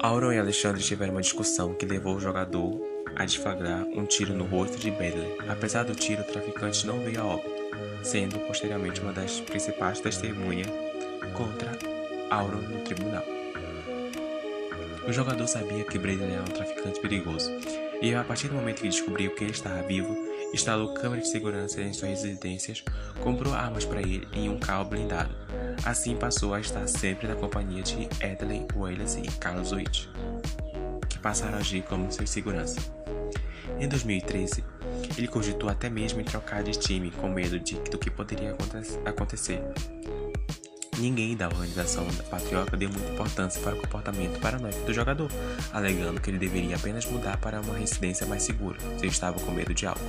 Auron 0.00 0.32
e 0.32 0.38
Alexandre 0.38 0.82
tiveram 0.82 1.12
uma 1.14 1.20
discussão 1.20 1.74
que 1.74 1.84
levou 1.84 2.16
o 2.16 2.20
jogador 2.20 2.95
a 3.16 3.24
desflagrar 3.24 3.84
um 3.94 4.04
tiro 4.04 4.34
no 4.34 4.44
rosto 4.44 4.78
de 4.78 4.90
Bedley. 4.90 5.36
Apesar 5.48 5.84
do 5.84 5.94
tiro, 5.94 6.22
o 6.22 6.24
traficante 6.24 6.86
não 6.86 7.00
veio 7.00 7.20
a 7.20 7.24
óbito, 7.24 7.50
sendo 8.02 8.38
posteriormente 8.40 9.00
uma 9.00 9.12
das 9.12 9.40
principais 9.40 10.00
testemunhas 10.00 10.68
contra 11.32 11.72
Auron 12.30 12.58
no 12.58 12.80
tribunal. 12.82 13.24
O 15.08 15.12
jogador 15.12 15.46
sabia 15.46 15.84
que 15.84 15.98
Bradley 15.98 16.32
era 16.32 16.42
um 16.42 16.44
traficante 16.44 17.00
perigoso, 17.00 17.50
e 18.02 18.14
a 18.14 18.22
partir 18.24 18.48
do 18.48 18.54
momento 18.54 18.82
que 18.82 18.88
descobriu 18.88 19.34
que 19.34 19.44
ele 19.44 19.52
estava 19.52 19.80
vivo, 19.82 20.14
instalou 20.52 20.92
câmeras 20.92 21.24
de 21.24 21.30
segurança 21.30 21.80
em 21.80 21.92
suas 21.92 22.22
residências, 22.22 22.84
comprou 23.22 23.54
armas 23.54 23.84
para 23.84 24.00
ele 24.00 24.26
em 24.32 24.48
um 24.48 24.58
carro 24.58 24.84
blindado. 24.84 25.34
Assim 25.84 26.16
passou 26.16 26.52
a 26.52 26.60
estar 26.60 26.86
sempre 26.86 27.26
na 27.28 27.36
companhia 27.36 27.82
de 27.82 28.08
Edley 28.20 28.66
Wallace 28.74 29.20
e 29.20 29.30
Carlos 29.38 29.72
Witt, 29.72 30.10
passaram 31.26 31.56
a 31.56 31.60
agir 31.60 31.82
como 31.82 32.12
seus 32.12 32.30
segurança. 32.30 32.78
Em 33.80 33.88
2013, 33.88 34.62
ele 35.18 35.26
cogitou 35.26 35.68
até 35.68 35.90
mesmo 35.90 36.20
em 36.20 36.24
trocar 36.24 36.62
de 36.62 36.70
time 36.70 37.10
com 37.10 37.28
medo 37.28 37.58
de, 37.58 37.74
do 37.90 37.98
que 37.98 38.08
poderia 38.08 38.56
acontecer. 39.04 39.60
Ninguém 40.98 41.36
da 41.36 41.48
organização 41.48 42.06
Patriota 42.30 42.76
deu 42.76 42.88
muita 42.88 43.12
importância 43.12 43.60
para 43.60 43.74
o 43.74 43.80
comportamento 43.80 44.38
paranoico 44.38 44.78
do 44.86 44.94
jogador, 44.94 45.28
alegando 45.72 46.20
que 46.20 46.30
ele 46.30 46.38
deveria 46.38 46.76
apenas 46.76 47.04
mudar 47.06 47.38
para 47.38 47.60
uma 47.60 47.76
residência 47.76 48.24
mais 48.24 48.44
segura, 48.44 48.78
se 48.96 49.06
estava 49.06 49.40
com 49.40 49.50
medo 49.50 49.74
de 49.74 49.84
algo. 49.84 50.00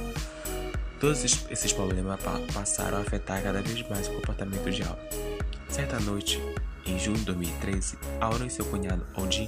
Todos 0.99 1.23
esses 1.49 1.73
problemas 1.73 2.19
passaram 2.53 2.99
a 2.99 3.01
afetar 3.01 3.41
cada 3.41 3.63
vez 3.63 3.89
mais 3.89 4.07
o 4.07 4.11
comportamento 4.11 4.69
de 4.69 4.83
Auro. 4.83 4.99
Certa 5.67 5.99
noite, 5.99 6.39
em 6.85 6.99
junho 6.99 7.17
de 7.17 7.25
2013, 7.25 7.97
Auro 8.21 8.45
e 8.45 8.51
seu 8.51 8.65
cunhado 8.65 9.03
Odin 9.15 9.47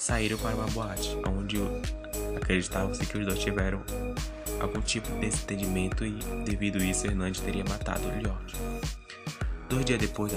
saíram 0.00 0.38
para 0.38 0.56
uma 0.56 0.66
boate, 0.68 1.14
onde 1.28 1.58
acreditavam-se 2.34 3.04
que 3.04 3.18
os 3.18 3.26
dois 3.26 3.38
tiveram 3.38 3.82
algum 4.58 4.80
tipo 4.80 5.06
de 5.12 5.20
desentendimento 5.20 6.06
e, 6.06 6.12
devido 6.42 6.78
a 6.78 6.84
isso, 6.84 7.06
Hernandes 7.06 7.42
teria 7.42 7.62
matado 7.68 8.08
Lloyd. 8.08 8.54
Dois 9.68 9.84
dias 9.84 10.00
depois, 10.00 10.32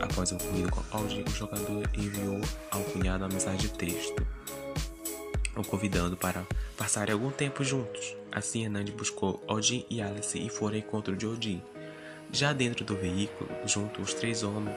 após 0.00 0.30
o 0.30 0.36
ocorrido 0.36 0.70
com 0.70 0.96
Aldi, 0.96 1.24
o 1.26 1.30
jogador 1.30 1.82
enviou 1.92 2.40
ao 2.70 2.80
cunhado 2.84 3.24
uma 3.24 3.30
mensagem 3.30 3.58
de 3.58 3.70
texto, 3.70 4.24
o 5.56 5.64
convidando 5.64 6.16
para 6.16 6.46
passarem 6.76 7.12
algum 7.12 7.32
tempo 7.32 7.64
juntos. 7.64 8.16
Assim, 8.30 8.62
Hernandes 8.62 8.94
buscou 8.94 9.42
Odin 9.48 9.84
e 9.90 10.00
Alice 10.00 10.38
e 10.38 10.48
foram 10.48 10.76
ao 10.76 10.78
encontro 10.78 11.16
de 11.16 11.26
Odin. 11.26 11.60
Já 12.30 12.52
dentro 12.52 12.84
do 12.84 12.94
veículo, 12.94 13.50
junto 13.66 14.00
aos 14.00 14.14
três 14.14 14.44
homens, 14.44 14.76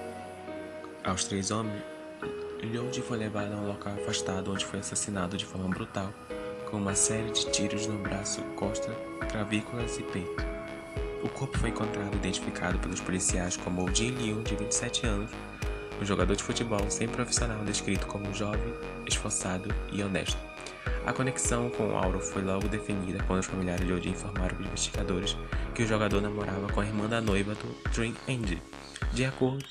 aos 1.03 1.24
três 1.24 1.51
homens, 1.51 1.83
Lloyd 2.63 3.01
foi 3.01 3.17
levado 3.17 3.53
a 3.53 3.57
um 3.57 3.67
local 3.67 3.93
afastado 3.93 4.51
onde 4.51 4.65
foi 4.65 4.79
assassinado 4.79 5.37
de 5.37 5.45
forma 5.45 5.67
brutal, 5.67 6.11
com 6.69 6.77
uma 6.77 6.95
série 6.95 7.31
de 7.31 7.51
tiros 7.51 7.85
no 7.85 7.97
braço, 7.99 8.41
costa, 8.55 8.91
clavículas 9.31 9.97
e 9.99 10.03
peito. 10.03 10.43
O 11.23 11.29
corpo 11.29 11.57
foi 11.57 11.69
encontrado 11.69 12.13
e 12.13 12.17
identificado 12.17 12.79
pelos 12.79 12.99
policiais 12.99 13.55
como 13.57 13.85
Odin 13.85 14.11
Leon, 14.11 14.41
de 14.41 14.55
27 14.55 15.05
anos, 15.05 15.31
um 16.01 16.05
jogador 16.05 16.35
de 16.35 16.43
futebol 16.43 16.89
sem 16.89 17.07
profissional 17.07 17.63
descrito 17.63 18.07
como 18.07 18.33
jovem, 18.33 18.73
esforçado 19.05 19.73
e 19.91 20.01
honesto. 20.01 20.37
A 21.05 21.13
conexão 21.13 21.69
com 21.69 21.97
Auro 21.97 22.19
foi 22.19 22.41
logo 22.41 22.67
definida 22.67 23.23
quando 23.27 23.39
os 23.39 23.45
familiares 23.45 23.85
de 23.85 23.93
Odin 23.93 24.09
informaram 24.09 24.57
os 24.59 24.65
investigadores 24.65 25.37
que 25.73 25.83
o 25.83 25.87
jogador 25.87 26.21
namorava 26.21 26.71
com 26.73 26.81
a 26.81 26.85
irmã 26.85 27.07
da 27.07 27.21
noiva 27.21 27.55
do 27.55 27.91
Dream 27.91 28.13
Andy. 28.27 28.61
De 29.13 29.23
acordo, 29.23 29.63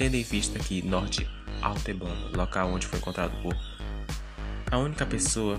tendo 0.00 0.14
em 0.14 0.22
vista 0.22 0.58
que 0.58 0.80
Norte 0.80 1.28
Alteban, 1.60 2.08
local 2.34 2.70
onde 2.70 2.86
foi 2.86 2.98
encontrado 2.98 3.36
o 3.36 3.42
corpo. 3.42 3.60
A 4.70 4.78
única 4.78 5.04
pessoa 5.04 5.58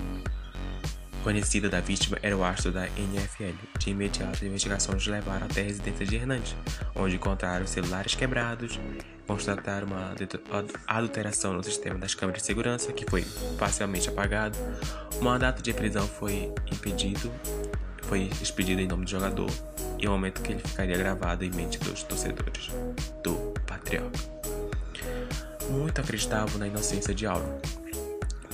conhecida 1.22 1.68
da 1.68 1.80
vítima 1.80 2.18
era 2.20 2.36
o 2.36 2.42
astro 2.42 2.72
da 2.72 2.88
NFL. 2.88 3.54
De 3.78 3.90
imediato, 3.90 4.32
as 4.32 4.42
investigações 4.42 5.06
levaram 5.06 5.46
até 5.46 5.60
a 5.60 5.64
residência 5.64 6.04
de 6.04 6.16
Hernandes, 6.16 6.56
onde 6.96 7.14
encontraram 7.14 7.64
celulares 7.68 8.16
quebrados, 8.16 8.80
constataram 9.28 9.86
uma 9.86 10.12
adulteração 10.88 11.52
no 11.52 11.62
sistema 11.62 12.00
das 12.00 12.12
câmeras 12.12 12.42
de 12.42 12.46
segurança, 12.48 12.92
que 12.92 13.08
foi 13.08 13.24
parcialmente 13.56 14.08
apagado. 14.08 14.58
O 15.20 15.22
mandato 15.22 15.62
de 15.62 15.72
prisão 15.72 16.08
foi 16.08 16.52
impedido, 16.72 17.30
foi 18.02 18.28
expedido 18.42 18.80
em 18.80 18.88
nome 18.88 19.04
do 19.04 19.10
jogador, 19.12 19.50
e 20.00 20.08
o 20.08 20.10
momento 20.10 20.42
que 20.42 20.50
ele 20.50 20.62
ficaria 20.66 20.98
gravado 20.98 21.44
em 21.44 21.50
mente 21.52 21.78
dos 21.78 22.02
torcedores 22.02 22.70
do 23.22 23.51
Patriota 23.72 24.32
muito 25.70 26.00
acreditavam 26.00 26.58
na 26.58 26.66
inocência 26.66 27.14
de 27.14 27.26
Auro. 27.26 27.46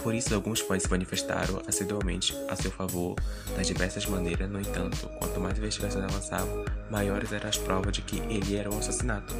Por 0.02 0.14
isso, 0.14 0.34
alguns 0.34 0.60
fãs 0.60 0.84
se 0.84 0.90
manifestaram 0.90 1.60
assiduamente 1.66 2.34
a 2.48 2.54
seu 2.54 2.70
favor 2.70 3.16
das 3.56 3.66
diversas 3.66 4.06
maneiras. 4.06 4.48
No 4.48 4.60
entanto, 4.60 5.08
quanto 5.18 5.40
mais 5.40 5.58
investigações 5.58 6.04
avançavam, 6.04 6.64
maiores 6.90 7.32
eram 7.32 7.48
as 7.48 7.58
provas 7.58 7.92
de 7.92 8.02
que 8.02 8.18
ele 8.20 8.56
era 8.56 8.70
um 8.70 8.78
assassinato. 8.78 9.34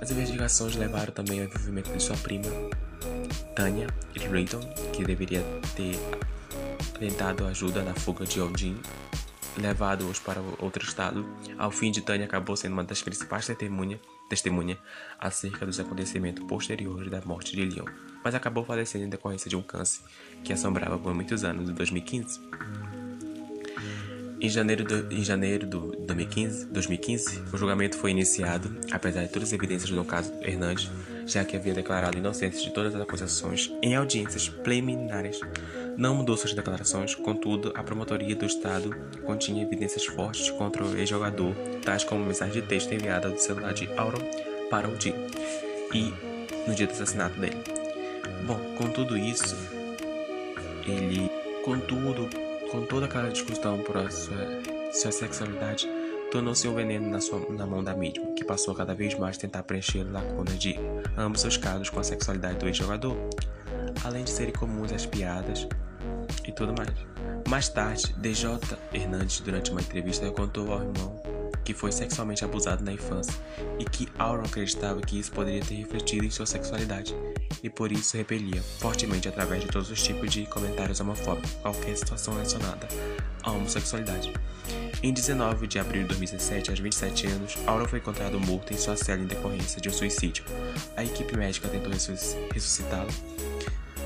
As 0.00 0.10
investigações 0.10 0.74
levaram 0.74 1.12
também 1.12 1.40
ao 1.40 1.46
envolvimento 1.46 1.90
de 1.92 2.02
sua 2.02 2.16
prima, 2.16 2.46
Tanya 3.54 3.86
Riddon, 4.16 4.60
que 4.92 5.04
deveria 5.04 5.42
ter 5.76 5.98
tentado 6.98 7.46
ajuda 7.46 7.82
na 7.82 7.94
fuga 7.94 8.24
de 8.24 8.40
Odin, 8.40 8.80
levado-os 9.58 10.18
para 10.18 10.40
outro 10.58 10.82
estado. 10.82 11.26
Ao 11.58 11.70
fim 11.70 11.90
de 11.90 12.00
Tanya 12.00 12.24
acabou 12.24 12.56
sendo 12.56 12.72
uma 12.72 12.84
das 12.84 13.02
principais 13.02 13.46
testemunhas 13.46 14.00
testemunha 14.28 14.78
acerca 15.18 15.66
dos 15.66 15.78
acontecimentos 15.78 16.44
posteriores 16.44 17.10
da 17.10 17.20
morte 17.24 17.54
de 17.54 17.64
Leon, 17.64 17.86
mas 18.22 18.34
acabou 18.34 18.64
falecendo 18.64 19.04
em 19.04 19.08
decorrência 19.08 19.48
de 19.48 19.56
um 19.56 19.62
câncer 19.62 20.02
que 20.42 20.52
assombrava 20.52 20.98
por 20.98 21.14
muitos 21.14 21.44
anos 21.44 21.68
em 21.68 21.74
2015. 21.74 22.40
Em 24.40 24.48
janeiro, 24.50 24.84
do, 24.84 25.10
em 25.10 25.24
janeiro 25.24 25.66
de 25.66 25.96
2015, 26.04 26.66
2015, 26.66 27.44
o 27.50 27.56
julgamento 27.56 27.96
foi 27.96 28.10
iniciado, 28.10 28.78
apesar 28.92 29.22
de 29.22 29.30
todas 29.30 29.48
as 29.48 29.52
evidências 29.54 29.90
no 29.90 30.04
caso 30.04 30.32
Hernandes, 30.42 30.90
já 31.26 31.42
que 31.44 31.56
havia 31.56 31.72
declarado 31.72 32.18
inocência 32.18 32.60
de 32.60 32.70
todas 32.70 32.94
as 32.94 33.00
acusações 33.00 33.72
em 33.80 33.94
audiências 33.96 34.48
preliminares. 34.48 35.40
Não 35.96 36.16
mudou 36.16 36.36
suas 36.36 36.52
declarações, 36.52 37.14
contudo, 37.14 37.72
a 37.76 37.82
promotoria 37.82 38.34
do 38.34 38.44
Estado 38.44 38.94
continha 39.24 39.62
evidências 39.62 40.04
fortes 40.04 40.50
contra 40.50 40.84
o 40.84 40.96
ex-jogador, 40.96 41.54
tais 41.84 42.02
como 42.02 42.24
mensagem 42.24 42.60
de 42.60 42.66
texto 42.66 42.92
enviada 42.92 43.30
do 43.30 43.38
celular 43.38 43.72
de 43.72 43.88
Auron 43.96 44.18
para 44.68 44.88
o 44.88 44.96
dia 44.96 45.14
e 45.92 46.12
no 46.66 46.74
dia 46.74 46.86
do 46.86 46.92
assassinato 46.92 47.38
dele. 47.38 47.56
Bom, 48.44 48.58
com 48.76 48.90
tudo 48.90 49.16
isso, 49.16 49.56
ele, 50.86 51.30
contudo, 51.64 52.28
com 52.70 52.84
toda 52.84 53.06
aquela 53.06 53.30
discussão 53.30 53.78
por 53.78 53.94
sua, 54.10 54.62
sua 54.92 55.12
sexualidade, 55.12 55.88
tornou-se 56.30 56.66
um 56.66 56.74
veneno 56.74 57.08
na, 57.08 57.20
sua, 57.20 57.38
na 57.50 57.64
mão 57.64 57.84
da 57.84 57.94
mídia, 57.94 58.20
que 58.34 58.44
passou 58.44 58.74
cada 58.74 58.94
vez 58.94 59.16
mais 59.16 59.36
a 59.36 59.40
tentar 59.40 59.62
preencher 59.62 60.02
lacunas 60.02 60.58
de 60.58 60.76
ambos 61.16 61.40
seus 61.40 61.56
casos 61.56 61.88
com 61.88 62.00
a 62.00 62.04
sexualidade 62.04 62.58
do 62.58 62.66
ex-jogador, 62.66 63.16
além 64.04 64.24
de 64.24 64.30
serem 64.30 64.52
comuns 64.52 64.92
as 64.92 65.06
piadas 65.06 65.66
e 66.46 66.52
tudo 66.52 66.74
mais. 66.76 66.94
Mais 67.48 67.68
tarde, 67.68 68.14
DJ 68.18 68.58
Hernandes, 68.92 69.40
durante 69.40 69.70
uma 69.70 69.80
entrevista, 69.80 70.30
contou 70.30 70.72
ao 70.72 70.82
irmão 70.82 71.34
que 71.64 71.72
foi 71.72 71.90
sexualmente 71.90 72.44
abusado 72.44 72.84
na 72.84 72.92
infância 72.92 73.34
e 73.78 73.84
que 73.84 74.06
Auron 74.18 74.44
acreditava 74.44 75.00
que 75.00 75.18
isso 75.18 75.32
poderia 75.32 75.62
ter 75.62 75.74
refletido 75.76 76.24
em 76.24 76.30
sua 76.30 76.44
sexualidade 76.44 77.14
e 77.62 77.70
por 77.70 77.90
isso 77.90 78.16
repelia 78.16 78.62
fortemente 78.62 79.28
através 79.28 79.62
de 79.62 79.68
todos 79.68 79.90
os 79.90 80.02
tipos 80.02 80.30
de 80.30 80.44
comentários 80.46 81.00
homofóbicos 81.00 81.52
qualquer 81.62 81.96
situação 81.96 82.34
relacionada 82.34 82.86
à 83.42 83.50
homossexualidade. 83.50 84.32
Em 85.02 85.12
19 85.12 85.66
de 85.66 85.78
abril 85.78 86.02
de 86.02 86.08
2017, 86.08 86.70
aos 86.70 86.80
27 86.80 87.26
anos, 87.26 87.56
Auron 87.66 87.86
foi 87.86 87.98
encontrado 87.98 88.38
morto 88.40 88.72
em 88.72 88.76
sua 88.76 88.96
cela 88.96 89.20
em 89.20 89.26
decorrência 89.26 89.80
de 89.80 89.88
um 89.88 89.92
suicídio. 89.92 90.44
A 90.96 91.04
equipe 91.04 91.36
médica 91.36 91.68
tentou 91.68 91.92
ressuscitá-lo, 91.92 93.10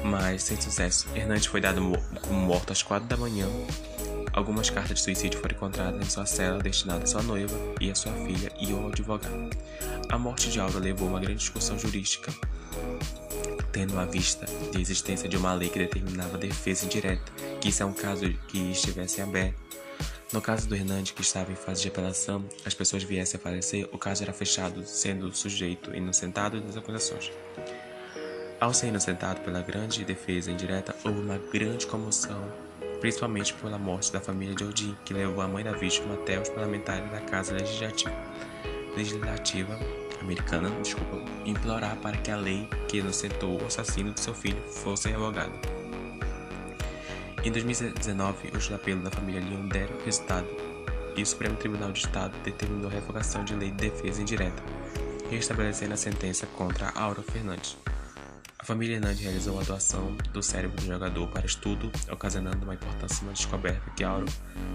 mas 0.04 0.42
sem 0.42 0.60
sucesso. 0.60 1.08
Hernandes 1.14 1.46
foi 1.46 1.60
dado 1.60 1.92
como 2.22 2.40
morto 2.40 2.72
às 2.72 2.82
4 2.82 3.08
da 3.08 3.16
manhã 3.16 3.46
Algumas 4.38 4.70
cartas 4.70 4.98
de 4.98 5.02
suicídio 5.02 5.40
foram 5.40 5.56
encontradas 5.56 6.00
em 6.00 6.08
sua 6.08 6.24
cela 6.24 6.62
destinada 6.62 7.02
à 7.02 7.06
sua 7.08 7.22
noiva 7.24 7.56
e 7.80 7.90
à 7.90 7.94
sua 7.96 8.12
filha 8.12 8.52
e 8.60 8.70
ao 8.72 8.86
advogado. 8.86 9.50
A 10.08 10.16
morte 10.16 10.48
de 10.48 10.60
Aura 10.60 10.78
levou 10.78 11.08
a 11.08 11.10
uma 11.10 11.20
grande 11.20 11.40
discussão 11.40 11.76
jurídica, 11.76 12.32
tendo 13.72 13.98
à 13.98 14.04
vista 14.04 14.46
de 14.70 14.80
existência 14.80 15.28
de 15.28 15.36
uma 15.36 15.52
lei 15.54 15.68
que 15.68 15.80
determinava 15.80 16.36
a 16.36 16.40
defesa 16.40 16.84
indireta, 16.84 17.32
que 17.60 17.68
isso 17.70 17.82
é 17.82 17.86
um 17.86 17.92
caso 17.92 18.32
que 18.46 18.70
estivesse 18.70 19.20
aberto. 19.20 19.60
No 20.32 20.40
caso 20.40 20.68
do 20.68 20.76
Hernandes, 20.76 21.10
que 21.10 21.22
estava 21.22 21.50
em 21.50 21.56
fase 21.56 21.82
de 21.82 21.88
apelação, 21.88 22.44
as 22.64 22.74
pessoas 22.74 23.02
viessem 23.02 23.40
a 23.40 23.42
falecer, 23.42 23.88
o 23.92 23.98
caso 23.98 24.22
era 24.22 24.32
fechado, 24.32 24.84
sendo 24.86 25.26
o 25.26 25.34
sujeito 25.34 25.92
inocentado 25.92 26.60
das 26.60 26.76
acusações. 26.76 27.32
Ao 28.60 28.74
ser 28.74 28.88
inocentado 28.88 29.40
pela 29.42 29.62
grande 29.62 30.04
defesa 30.04 30.50
indireta, 30.50 30.94
houve 31.04 31.20
uma 31.20 31.38
grande 31.38 31.86
comoção, 31.86 32.52
principalmente 33.00 33.54
pela 33.54 33.78
morte 33.78 34.12
da 34.12 34.20
família 34.20 34.52
de 34.52 34.64
Odin, 34.64 34.96
que 35.04 35.14
levou 35.14 35.40
a 35.42 35.46
mãe 35.46 35.62
da 35.62 35.70
vítima 35.70 36.14
até 36.14 36.40
os 36.40 36.48
parlamentares 36.48 37.08
da 37.12 37.20
Casa 37.20 37.52
Legislativa, 37.52 38.12
legislativa 38.96 39.78
americana 40.20 40.70
desculpa, 40.82 41.16
implorar 41.44 41.96
para 41.98 42.16
que 42.16 42.32
a 42.32 42.36
lei 42.36 42.68
que 42.88 42.98
inocentou 42.98 43.62
o 43.62 43.66
assassino 43.66 44.12
de 44.12 44.20
seu 44.20 44.34
filho 44.34 44.60
fosse 44.62 45.08
revogada. 45.08 45.52
Em 47.44 47.52
2019, 47.52 48.56
os 48.56 48.72
apelos 48.72 49.04
da 49.04 49.10
família 49.12 49.40
Leon 49.40 49.68
deram 49.68 49.94
resultado 50.04 50.48
e 51.16 51.22
o 51.22 51.26
Supremo 51.26 51.56
Tribunal 51.56 51.92
de 51.92 52.00
Estado 52.00 52.36
determinou 52.42 52.90
a 52.90 52.92
revogação 52.92 53.44
de 53.44 53.54
lei 53.54 53.70
de 53.70 53.88
defesa 53.88 54.20
indireta, 54.20 54.60
restabelecendo 55.30 55.94
a 55.94 55.96
sentença 55.96 56.44
contra 56.56 56.90
Aura 56.90 57.22
Fernandes. 57.22 57.76
A 58.68 58.72
família 58.76 58.96
Hernandes 58.96 59.20
realizou 59.20 59.58
a 59.58 59.62
doação 59.62 60.14
do 60.30 60.42
cérebro 60.42 60.76
do 60.76 60.86
jogador 60.86 61.26
para 61.28 61.46
estudo, 61.46 61.90
ocasionando 62.12 62.64
uma 62.64 62.74
importantíssima 62.74 63.32
descoberta 63.32 63.90
que 63.96 64.04
Auro 64.04 64.26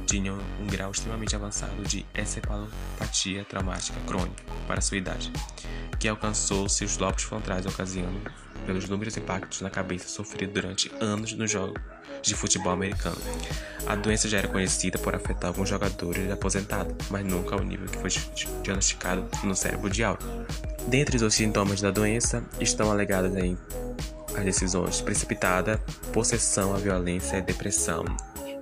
tinha 0.08 0.34
um 0.34 0.66
grau 0.66 0.90
extremamente 0.90 1.36
avançado 1.36 1.80
de 1.84 2.04
encefalopatia 2.18 3.46
traumática 3.46 4.00
crônica 4.08 4.44
para 4.66 4.82
sua 4.82 4.98
idade, 4.98 5.32
que 6.00 6.08
alcançou 6.08 6.68
seus 6.68 6.98
lobos 6.98 7.22
frontais 7.22 7.68
ocasionando 7.68 8.20
pelos 8.66 8.86
inúmeros 8.86 9.16
impactos 9.16 9.62
na 9.62 9.70
cabeça 9.70 10.08
sofridos 10.08 10.56
durante 10.56 10.92
anos 11.00 11.34
no 11.34 11.46
jogo 11.46 11.76
de 12.24 12.34
futebol 12.34 12.74
americano. 12.74 13.22
A 13.86 13.96
doença 13.96 14.28
já 14.28 14.40
era 14.40 14.48
conhecida 14.48 14.98
por 14.98 15.14
afetar 15.14 15.50
alguns 15.50 15.70
jogadores 15.70 16.32
aposentados, 16.32 16.96
mas 17.12 17.24
nunca 17.24 17.54
ao 17.54 17.64
nível 17.64 17.86
que 17.86 18.00
foi 18.00 18.10
diagnosticado 18.64 19.30
no 19.44 19.56
cérebro 19.56 19.88
de 19.88 20.04
Auro. 20.04 20.26
Dentre 20.88 21.24
os 21.24 21.34
sintomas 21.34 21.82
da 21.82 21.92
doença 21.92 22.44
estão 22.60 22.92
alegados 22.92 23.36
em 23.36 23.58
as 24.36 24.44
decisões 24.44 25.02
precipitadas, 25.02 25.80
possessão 26.12 26.74
à 26.74 26.78
violência, 26.78 27.42
depressão 27.42 28.04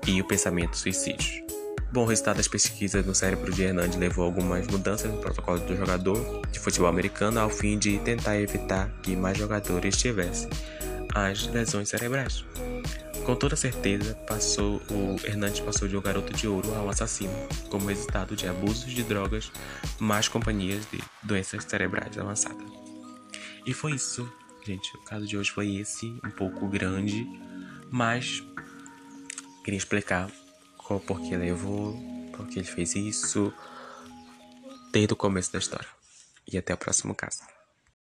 e 0.06 0.22
o 0.22 0.28
pensamento 0.28 0.78
suicídio. 0.78 1.46
Bom, 1.92 2.04
o 2.04 2.06
resultado 2.06 2.38
das 2.38 2.48
pesquisas 2.48 3.06
no 3.06 3.14
cérebro 3.14 3.54
de 3.54 3.64
Hernandes 3.64 3.98
levou 3.98 4.24
a 4.24 4.28
algumas 4.28 4.66
mudanças 4.68 5.12
no 5.12 5.18
protocolo 5.18 5.60
do 5.60 5.76
jogador 5.76 6.42
de 6.50 6.60
futebol 6.60 6.88
americano 6.88 7.40
ao 7.40 7.50
fim 7.50 7.78
de 7.78 8.00
tentar 8.00 8.40
evitar 8.40 8.90
que 9.04 9.16
mais 9.16 9.38
jogadores 9.38 9.98
tivessem 9.98 10.50
as 11.14 11.48
lesões 11.48 11.90
cerebrais. 11.90 12.46
Com 13.26 13.36
toda 13.36 13.56
certeza, 13.56 14.16
passou, 14.28 14.82
o 14.90 15.16
Hernandes 15.24 15.60
passou 15.60 15.88
de 15.88 15.96
um 15.96 16.02
garoto 16.02 16.34
de 16.34 16.48
ouro 16.48 16.74
a 16.74 16.82
um 16.82 16.90
assassino, 16.90 17.32
como 17.70 17.88
resultado 17.88 18.36
de 18.36 18.48
abusos 18.48 18.92
de 18.92 19.04
drogas, 19.04 19.52
más 20.00 20.28
companhias 20.28 20.86
de 20.92 21.00
doenças 21.22 21.64
cerebrais 21.64 22.18
avançadas. 22.18 22.68
E 23.66 23.74
foi 23.74 23.94
isso, 23.94 24.28
gente. 24.66 24.96
O 24.98 25.04
caso 25.04 25.28
de 25.28 25.38
hoje 25.38 25.52
foi 25.52 25.76
esse, 25.76 26.08
um 26.26 26.32
pouco 26.32 26.68
grande, 26.68 27.26
mas 27.92 28.44
queria 29.64 29.78
explicar 29.78 30.30
qual 30.76 31.00
porquê 31.00 31.38
levou, 31.38 31.96
porque 32.36 32.58
ele 32.58 32.68
fez 32.68 32.96
isso, 32.96 33.54
desde 34.92 35.14
o 35.14 35.16
começo 35.16 35.54
da 35.54 35.60
história. 35.60 35.88
E 36.52 36.58
até 36.58 36.74
o 36.74 36.78
próximo 36.78 37.14
caso. 37.14 37.42